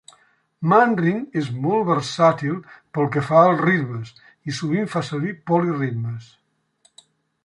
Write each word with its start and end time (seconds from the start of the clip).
Manring 0.71 1.17
és 1.41 1.49
molt 1.65 1.83
versàtil 1.89 2.57
pel 2.97 3.11
que 3.15 3.23
fa 3.27 3.43
als 3.49 3.61
ritmes, 3.67 4.15
i 4.53 4.55
sovint 4.61 4.89
fa 4.95 5.05
servir 5.11 5.35
poliritmes. 5.53 6.31